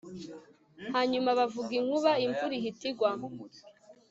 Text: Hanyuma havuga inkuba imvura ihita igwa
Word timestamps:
Hanyuma 0.93 1.29
havuga 1.39 1.71
inkuba 1.79 2.11
imvura 2.25 2.53
ihita 2.59 2.83
igwa 2.91 3.11